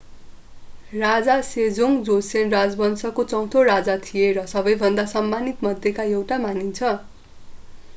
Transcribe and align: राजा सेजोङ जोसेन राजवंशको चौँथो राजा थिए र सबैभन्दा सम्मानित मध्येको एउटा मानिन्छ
राजा 0.91 1.35
सेजोङ 1.49 1.99
जोसेन 2.07 2.49
राजवंशको 2.53 3.27
चौँथो 3.27 3.63
राजा 3.69 3.97
थिए 4.03 4.33
र 4.33 4.47
सबैभन्दा 4.49 5.07
सम्मानित 5.11 5.63
मध्येको 5.63 6.09
एउटा 6.11 6.41
मानिन्छ 6.43 6.95